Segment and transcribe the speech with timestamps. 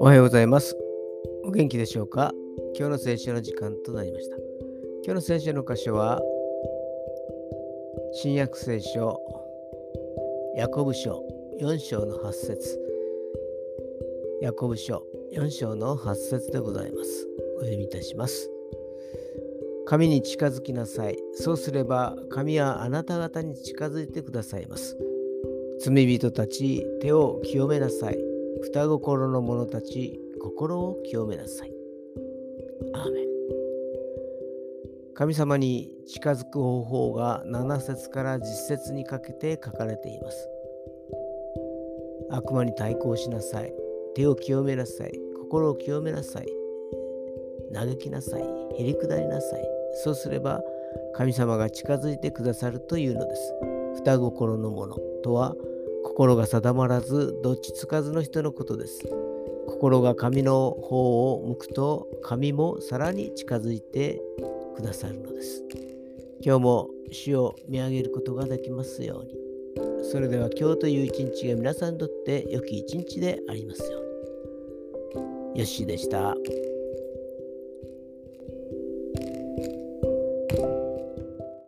[0.00, 0.76] おはようございます。
[1.44, 2.32] お元気でしょうか？
[2.76, 4.36] 今日の聖書の時間となりました。
[4.36, 4.44] 今
[5.06, 6.20] 日の聖書の箇所は、
[8.12, 9.20] 新約聖書、
[10.56, 11.22] ヤコブ書
[11.60, 12.80] 4章の8節
[14.42, 17.28] ヤコブ書4章の8節でございます。
[17.58, 18.50] お読みいたします。
[19.86, 21.18] 神に近づきなさい。
[21.34, 24.96] そうすれば神はあなた方に近づいてくださいます。
[25.80, 28.18] 罪人たち、手を清めなさい。
[28.62, 31.72] 双心の者たち、心を清めなさい。
[32.94, 33.24] アーメン。
[35.14, 40.48] 神様に近づく方法が7節から10節にかけて書かれています。
[42.30, 43.72] 悪魔に対抗しなさい。
[44.14, 45.12] 手を清めなさい。
[45.36, 46.63] 心を清めなさい。
[47.74, 48.42] 嘆きなさい。
[48.78, 49.64] へりくだりなさい。
[50.04, 50.62] そうすれば
[51.14, 53.54] 神様が近づいてくださるというのです。
[53.96, 55.54] 双心のものとは
[56.04, 59.02] 心が定まらずどっちつかずの人のことです。
[59.66, 64.20] 心が神の方を向くと神もさらに近づいて
[64.76, 65.64] くださるのです。
[66.40, 69.34] 今日も主を見上げることができますように。
[70.04, 75.60] それでは今日という一日が皆さんにとって良き一日でありますように。
[75.60, 76.36] よしでした。